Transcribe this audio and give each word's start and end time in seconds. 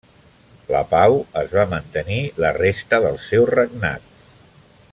La 0.75 0.79
pau 0.93 1.17
es 1.41 1.53
va 1.59 1.67
mantenir 1.75 2.19
la 2.45 2.51
resta 2.59 3.03
del 3.07 3.23
seu 3.29 3.49
regnat. 3.55 4.13